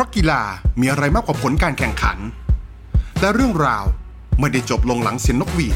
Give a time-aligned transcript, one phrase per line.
[0.00, 0.42] ราะกีฬา
[0.80, 2.18] มีอะไรมากกว่าผลการแข่งขัน
[3.20, 3.84] และเรื่องราว
[4.40, 5.74] ไม่ได้จบลงหลังเสียงนกหวีด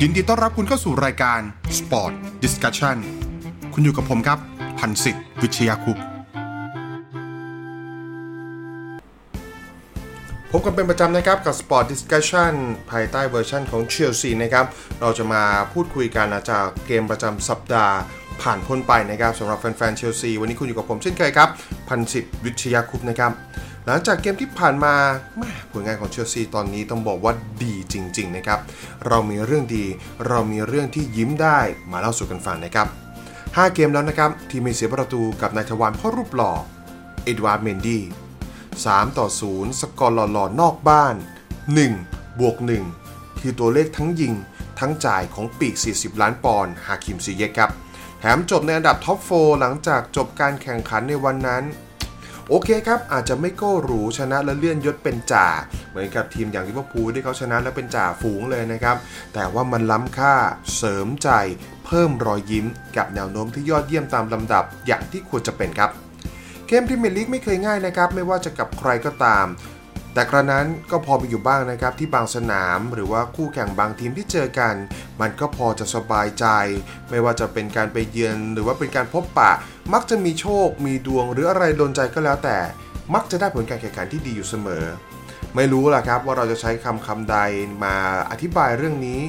[0.00, 1.40] ยินดีต้อนรับคุณเข้าสู่รายการ
[1.78, 2.12] Sport
[2.44, 2.96] Discussion
[3.72, 4.38] คุณอยู่กับผมครับ
[4.78, 5.98] พันศิษย์วิชยาคุป
[10.50, 12.52] พบกันเป็นประจำนะครับกับ Sport Discussion
[12.90, 14.66] ภายใต้เวอร์ชันของเชลซีนะครับ
[15.00, 15.42] เราจะมา
[15.72, 17.96] พูดคุยกันจากเกมประจำสัปดาห์
[18.42, 21.48] ผ่านพ้นไปนะครับสำหรับแฟนๆเชลซีวันนี้คุณอยู่กับผมเช่นเคยครับ
[21.88, 23.32] พันศิษย์วิชยาคุปต์นะครับ
[23.86, 24.94] หลังจากเกมที่ผ่านมา
[25.38, 27.32] แหมผลงานของเชลซีตอนนี้ต้องบอกว่า
[27.62, 28.60] ดีจริง ๆ นะครับ
[29.06, 29.84] เรามีเรื่องดี
[30.28, 31.58] เรามีเรื่องที่ยิ้มได้
[31.92, 32.86] มาเล่าสู่กันฟังนะครับ
[33.32, 36.52] 5 เกมแล้วนะครับ ที่ไม่เสียประตูกับนายทวารพ่อรูปหล่อ
[37.24, 38.02] เอ็ดวาร์ดเมนดี้
[38.58, 41.14] 3ต่อ 0 สกอร์หล่อๆนอกบ้าน
[41.78, 42.56] 1 บวก
[42.98, 44.34] 1 คือตัวเลขทั้งยิง
[44.80, 47.70] ทั้งจ่ายของปีก 40 ล้านปอนด์ฮาคิมซีเยกครับ
[48.24, 51.64] แถมจบในอันดับท็อป 4 หลังจากจบการแข่งขันในวันนั้น
[52.48, 55.46] โอเคครับ อาจจะไม่โก้หรูชนะและเลื่อนยศเป็นจ่า
[55.90, 58.96] เหมือนกับทีมอย่างลิเวอร์พูลที่เขาชนะและเป็นจ่าฝูงเลยนะครับ
[59.34, 60.34] แต่ว่ามันล้ำค่า
[60.76, 61.30] เสริมใจ
[61.86, 65.90] เพิ่มรอยยิ้ม กับแนวโน้มที่ยอดเยี่ยมตามลำดับอย่างที่ควรจะเป็นครับ
[66.66, 69.46] เกมพรีเมียร์ลีกไม่เคยง่ายนะครับ ไม่ว่าจะกับใครก็ตาม
[70.14, 74.74] แต่กระนั้นก็พอมีอยู่บ้างนะครับที่บางสนาม หรือว่าคู่แข่งบางทีมที่เจอกัน
[75.20, 76.46] มันก็พอจะสบายใจ
[77.10, 79.52] ไม่ว่าจะเป็นการไปเยือนหรือว่าเป็นการพบปะ
[79.92, 82.58] มักจะมีโชค มีดวงหรืออะไรโดนใจก็แล้วแต่
[83.14, 84.84] มักจะได้ผลการแข่งขันที่ดีอยู่เสมอ
[85.54, 87.38] ไม่รู้ล่ะครับว่าเราจะใช้คำคำใด
[87.84, 87.96] มา
[88.30, 89.20] อธิบายเรื่องนี้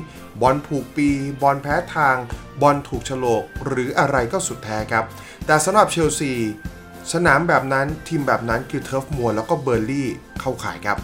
[0.42, 1.09] บอลผูกปี
[1.42, 2.16] บอลแพ้ทาง
[2.61, 5.06] บอลถูกฉลกหรืออะไรก็สุดแท้ครับ
[5.45, 6.34] แต่สำหรับเชลซี
[7.12, 10.09] สนามแบบนั้นทีมแบบนั้นคือเทิร์ฟมัวแล้วก็เบิร์นลีย์
[10.40, 10.98] เข้าขายครับ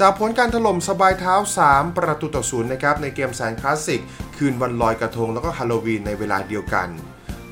[0.00, 1.34] จากผลการถล่มสบายเท้า
[1.66, 4.02] 3 ประตูต่อศูนย์นะครับในเกมแสนคลาสสิก
[4.36, 6.88] คืนวันลอยกระทงแล้วก็ฮาโลวีนในเวลาเดียวกัน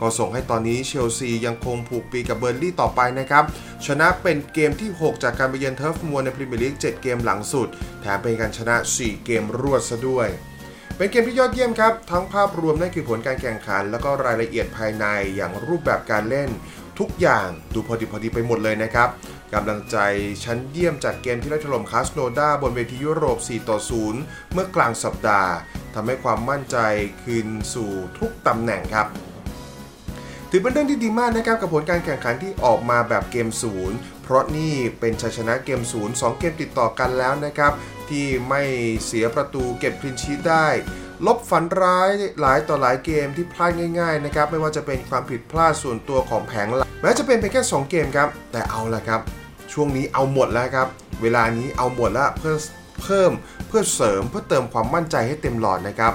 [0.00, 3.44] ก็ส่งให้ตอนนี้เชลซียังคงผูกปีกับเบิร์นลีย์ต่อไปนะครับ
[3.86, 7.68] ชนะเป็นเกมที่ 6 จากการไปเยือนเทิร์ฟมัวในพรีเมียร์ลีก7เกมหลังสุด
[8.00, 10.28] แถมเป็นการชนะ 4 เกมรวดซะด้วย
[10.96, 15.04] เป็นเกมที่ยอดเยี่ยมครับ ทั้งภาพรวมนั่นคือผลการแข่งขัน แล้วก็รายละเอียดภายใน
[15.36, 16.50] อย่างรูปแบบการเล่น
[16.98, 19.08] ทุกอย่างดูพอดีพอดีไปหมดเลยนะครับ
[19.54, 19.96] กำลังใจ
[20.44, 23.78] ชั้นเยี่ยมจากเกมที่ไล่ถล่มคาสโนดาบนเวทียุโรป 4 ต่อ
[24.14, 25.52] 0 เมื่อกลางสัปดาห์
[25.94, 26.76] ทำให้ความมั่นใจ
[27.22, 29.06] คืนสู่ทุกตำแหน่งครับ
[30.50, 37.72] ถือเป็นเรื่องที่ดีมากนะครับกับผลการแข่งขันที่ออกมาแบบเกมศูนย์เพราะนี่เป็นชัยชนะเกมศูนย์สองเกมติดต่อกันแล้วนะครับ
[38.10, 38.62] ที่ไม่
[39.06, 40.66] เสียประตูเก็บคลินชีตได้
[41.26, 49.20] ลบฝันร้ายหลายต่อหลายเกมที่พลาดง่ายๆนะครับไม่ว่าจะเป็นความผิดพลาดส่วนตัวของแผงหลักแม้จะเป็นเพียงแค่ 2 เกมครับ แต่เอาละครับ
[49.72, 50.88] ช่วงนี้เอาหมดแล้วครับ
[51.22, 52.56] เวลานี้เอาหมดแล้วเพื่อ
[53.02, 53.32] เพิ่ม
[53.68, 56.14] เพื่อเสริมเพื่อเติมความมั่นใจให้เต็มหลอดนะครับ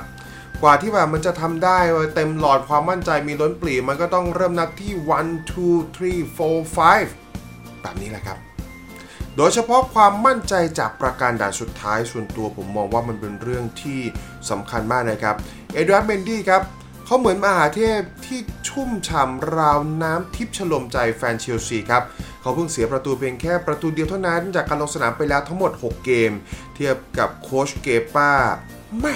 [0.61, 1.77] กว่าที่แบบมันจะทำได้
[2.15, 8.37] เต็มหลอดความมั่นใจมีล้นปลีมันก็ต้องเริ่มนับที่ 1 2 3 4 5 แบบนี้แหละครับ
[9.37, 13.99] โดยเฉพาะความมั่นใจจากปราการด่านสุดท้ายส่วนตัวผมมองว่ามันเป็นเรื่องที่
[14.49, 15.35] สำคัญมากนะครับ
[15.73, 16.61] เอ็ดวาร์ดเมนดี้ครับ
[17.05, 22.03] เขาเหมือนมหาเทพที่ชุ่มฉ่ำราวน้ำทิพย์ชโลมใจแฟนเชลซีครับ
[22.41, 26.31] เขาเพิ่งเสียประตูเพียงแค่ประตูเดียวเท่านั้น จากการลงสนามไปแล้วทั้งหมด 6 เกม
[26.75, 28.31] เทียบกับโคชเกป้า
[28.99, 29.15] แม่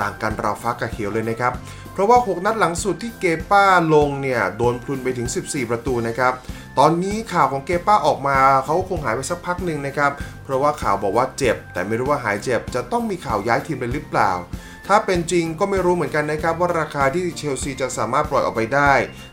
[0.00, 1.52] ต่างกันราวฟ้ากับเขียวเลยนะครับ
[2.00, 6.32] เพราะว่า 6 นัดหลังสุดที่เกป้าลงเนี่ยโดนพรุนไปถึง 14 ประตูนะครับ
[6.78, 10.12] ตอนนี้ข่าวของเกป้าออกมาเขาคงหายไปสักพักหนึ่งนะครับ
[10.44, 14.30] เพราะว่าข่าวบอกว่าเจ็บ แต่ไม่รู้ว่าหายเจ็บจะต้องมีข่าวย้ายทีมเลยหรือเปล่า
[14.86, 18.92] ถ้าเป็นจริงก็ไม่รู้เหมือนกันนะครับ ว่าราคาที่เชลซีจะสามารถปล่อยออกไปได้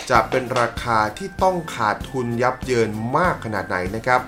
[0.09, 4.22] จะเป็นราคาที่ต้องขาดทุนยับเยินมากขนาดไหนนะครับ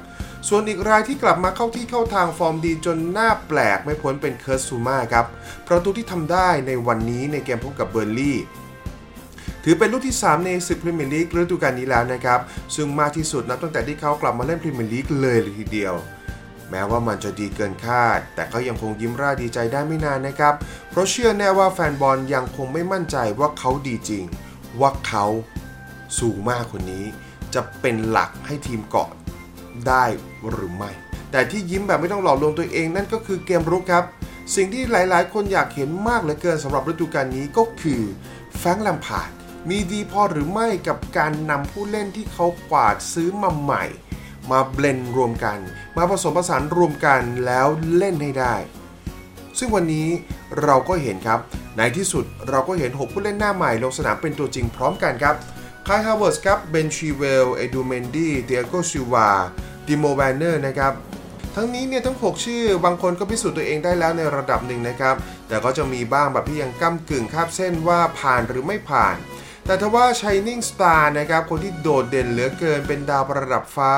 [0.47, 5.25] ส่วนอีกรายที่กลับมาเข้าที่เข้าทางฟอร์มดีจนหน้าแปลกไม่พ้นเป็นเคิร์สซูมาครับ
[5.67, 8.37] ประตูที่ทำได้ในวันนี้ในเกมพบกับเบอร์ลี่
[9.63, 12.39] ถือเป็นลูกที่ 3 ในศึกพรีเมียร์ลีกฤดูกาลนี้แล้วนะครับ
[12.75, 15.95] ซึ่งมากที่สุดนับตั้งแต่ที่เขากลับมาเล่นพรีเมียร์ลีกเลยเลยทีเดียว
[16.69, 20.53] แม้ว่ามันจะดีเกินคาด แต่ก็ยังคงยิ้มร่าดีใจได้ไม่นานนะครับ
[20.89, 24.23] เพราะเชื่อแน่ว่าแฟนบอลยังคงไม่มั่นใจว่าเขาดีจริง
[24.79, 25.25] ว่าเขา
[26.19, 27.05] สูงมากคนนี้
[27.53, 29.09] จะเป็นหลักให้ทีมเกาะ
[29.87, 30.05] ได้
[30.49, 30.91] หรือไม่
[31.31, 34.03] แต่ที่ยิ้มแบบไม่ต้องหลอกลวงตัวเองนั่นก็คือเกมรุกครับ
[34.55, 38.01] สิ่งที่หลายๆ คนอยากเห็นมากเหลือเกินสำหรับฤดูกาลนี้ก็คือ
[38.57, 39.29] แฟรงค์แลมพาร์ด
[39.69, 43.83] มีดีพอหรือไม่กับการนำผู้เล่นที่เขากวาดซื้อมาใหม่
[44.51, 45.57] มา blend รวมกัน
[45.97, 47.67] มาผสมผสานรวมกันแล้ว
[47.97, 48.55] เล่นให้ได้
[49.57, 50.07] ซึ่งวันนี้
[50.63, 51.39] เราก็เห็นครับ
[51.77, 55.35] ในที่สุดเราก็เห็น 6 ผู้เล่นหน้าใหม่ลงสนามเป็นตัวจริงพร้อมกันครับ
[55.87, 59.29] ไคฮาแวร์ตซ์ครับเบนชิลเวลล์ เอดูอาร์เมนดี้ ติอาโก้ซิลวา
[59.89, 60.93] ติโมแวร์เนอร์นะครับ
[61.55, 65.15] ทั้งนี้เนี่ยทั้ง 6 ชื่อบางคนก็พิสูจน์ตัวเองได้แล้วในระดับหนึ่งนะครับ
[65.47, 69.15] แต่ก็จะมีบ้างแบบที่ยังก้ำกึ่งคาบเส้นว่าผ่านหรือไม่ผ่าน
[69.65, 73.93] แต่ทว่า Shining Star นะครับคนที่โดดเด่นเหลือเกินเป็นดาวประดับฟ้า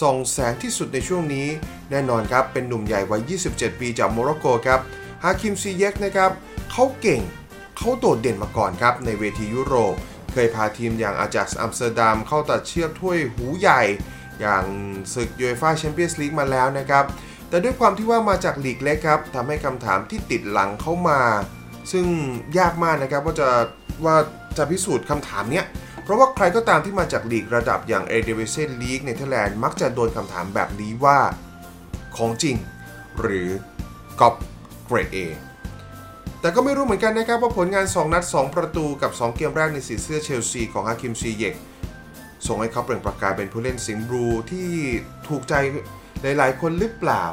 [0.00, 1.48] ส่องแสงที่สุดในช่วงนี้
[1.90, 4.80] แน่นอนครับ เป็นหนุ่มใหญ่วัย 27 ปีจากโมร็อกโกครับ
[5.22, 6.30] ฮาคิมซีเยกนะครับ
[6.70, 7.20] เขาเก่ง
[7.76, 9.94] เขาโดดเด่นมาก่อนครับในเวทียุโรป
[10.32, 13.82] เคยพาทีมอย่างอาแจ็กซ์อัมสเตอร์ดัมเข้าตัดเชือกถ้วยหูใหญ่
[14.40, 14.64] อย่าง
[15.14, 17.04] ศึกยูเอฟ่าแชมเปี้ยนส์ลีกมาแล้วนะครับ
[17.48, 21.20] แต่ด้วยความที่ว่ามาจากลีกเล็กครับทำให้คำถามที่ติดหลังเข้ามา
[21.92, 22.06] ซึ่ง
[22.58, 23.48] ยากมากนะครับว่าจะ
[24.04, 24.16] ว่า
[24.56, 25.64] จะพิสูจน์คำถามเนี้ย
[26.04, 31.18] เพราะว่าใครก็ตามที่มาจากลีกระดับอย่าง a d v i s i o n League ในเธอร์แลนด์มักจะโดนคำถามแบบนี้ว่า
[32.16, 32.56] ของจริง
[33.20, 33.48] หรือ
[34.20, 34.34] กอบ
[34.86, 35.18] เกรด A
[36.40, 41.54] แต่ก็ไม่รู้เหมือนกันนะครับว่าผลงาน 2 นัด 2 ประตูกับ 2 เกมแรกในสีเสื้อเชลซีของฮาคิมซีเยก
[42.48, 44.70] ส่งให้เขาเปล่งประกายเป็นผู้เล่นสิงห์บลูที่
[45.28, 45.54] ถูกใจ
[46.22, 47.24] หลายๆ คนหรือเปล่า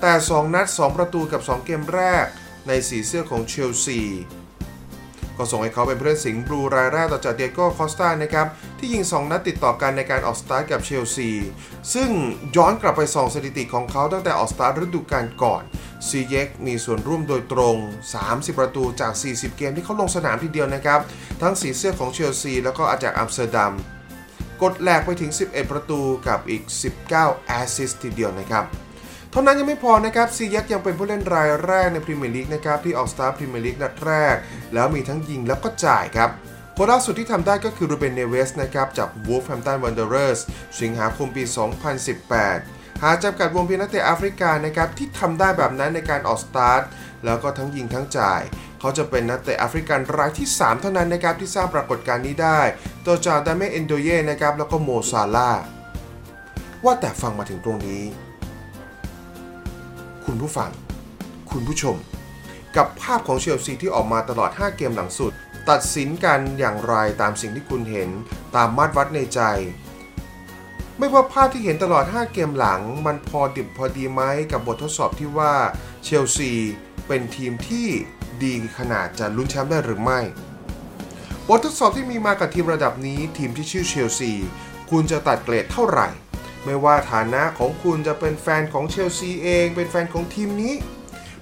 [0.00, 2.26] แต่ 2 นัด 2 ประตูกับ 2 เกมแรก
[2.68, 4.00] ในสีเสื้อของเชลซี
[5.38, 8.46] ก็ส่งให้เขาเป็นผู้เล่นสิงห์บลูรายแรกต่อจากดิเอโก้คอสตานะครับ
[8.78, 11.30] ที่ยิง 2 นัดติดต่อกันในการออกสตาร์ทกับเชลซี
[11.94, 12.10] ซึ่ง
[12.56, 15.62] ย้อนกลับไปส่องสถิติของเขาตั้งแต่ออกสตาร์ทฤดูกาลก่อน
[16.08, 17.76] ซีเย็กมีส่วนร่วมโดยตรง
[18.18, 21.00] 30 ประตูจาก 40 เกมที่เขาลงสนามทีเดียวนะครับ
[21.42, 23.72] ทั้งสีเสื้อของเชลซีแล้วก็อาแจ็กซ์อัมสเตอร์ดัม
[24.62, 26.62] กดแหลกไปถึง 11 ประตูกับอีก
[27.04, 28.64] 19 แอสซิสต์ทีเดียวนะครับ
[29.30, 34.36] เท่านั้นยังไม่พอนะครับซิเย็คยังเป็นผู้เล่นรายแรกในพรีเมียร์ลีกนะครับที่ออกสตาร์ทพรีเมียร์ลีกนัดแรก
[34.74, 36.30] แล้วมีทั้งยิงแล้วก็จ่ายครับ
[36.76, 40.40] คนล่าสุดที่ทำได้ก็คือรูเบนเนเวสนะครับจาก Wolverhampton Wanderers
[40.80, 41.44] สิงหาคมปี
[42.22, 46.82] 2018 หากจำกัดวงเพียงนักเตะแอฟริกานะครับที่ทำได้แบบนั้นในการออกสตาร์ท
[47.24, 48.42] แล้วก็ทั้งยิงทั้งจ่าย
[48.84, 52.60] เขาจะเป็นนักเตะแอฟริกันรายที่ 3 เท่านั้นนะครับที่สร้างปรากฏการณ์นี้ได้
[53.06, 55.50] ต่อจากดาเมเอ็นโดเย่นะครับแล้วก็โมซาลาห์
[56.84, 58.02] ว่าแต่ฟังมาถึงตรงนี้
[60.24, 60.70] คุณผู้ฟัง
[61.50, 61.96] คุณผู้ชม
[62.76, 65.32] กับภาพของเชลซีที่ออกมาตลอด 5 เกมหลังสุด
[65.70, 68.10] ตัดสินกันอย่างไรตามสิ่งที่คุณเห็น
[68.56, 69.40] ตามมาตรวัดในใจ
[70.98, 75.52] ไม่ว่าภาพที่เห็นตลอด 5 เกมหลัง มันพอดิบพอดีไหมกับบททดสอบที่ว่า
[76.04, 76.52] เชลซี
[77.06, 77.88] เป็นทีมที่
[78.44, 80.20] ดีขนาดจะลุ้นแชมป์ได้หรือไม่
[81.48, 84.32] บททดสอบที่มีมากับทีมระดับนี้ทีมที่ชื่อเชลซี
[84.90, 86.08] คุณจะตัดเกรดเท่าไหร่
[86.64, 90.74] ไม่ว่าฐานะของคุณจะเป็นแฟนของเชลซีเอง เป็นแฟนของทีมนี้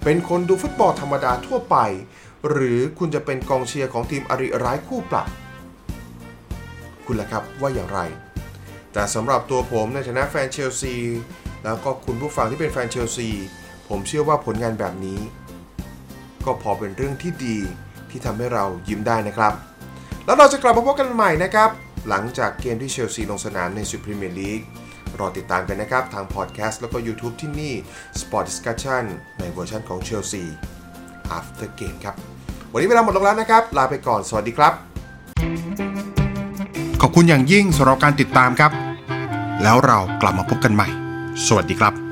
[0.05, 1.77] เป็นคนดูฟุตบอลธรรมดาทั่วไป
[2.49, 5.29] หรือคุณจะเป็นกองเชียร์ของทีมอริร้ายคู่ปรับ
[7.07, 8.01] คุณล่ะครับว่าอย่างไร
[8.93, 10.95] แต่สำหรับตัวผมในฐานะแฟนเชลซี
[11.65, 13.29] แล้วก็คุณผู้ฟังที่เป็นแฟนเชลซี
[13.89, 15.19] ผมเชื่อว่าผลงานแบบนี้
[16.47, 17.59] ก็พอเป็นเรื่องที่ดี
[18.11, 19.53] ที่ทำให้เรายิ้มได้นะครับ
[20.25, 21.71] แล้วเราจะกลับมาพบกันใหม่นะครับ
[22.09, 24.61] หลังจากเกมที่เชลซีลงสนามในศึกพรีเมียร์ลีก
[25.19, 27.75] รอติดตามกันนะครับ ทางพอดแคสต์แล้วก็ YouTube ที่นี่
[28.21, 29.05] Sport Discussion
[29.39, 30.43] ในเวอร์ชันของเชลซี
[31.37, 32.15] After Game ครับ
[32.73, 34.73] วันนี้เวลาหมดลงแล้วนะครับ ลาไปก่อน สวัสดีครับ
[37.03, 38.73] ขอบคุณอย่างยิ่งสำหรับการติดตามครับ
[39.63, 40.89] แล้วเรากลับมาพบกันใหม่
[41.47, 42.10] สวัสดีครับ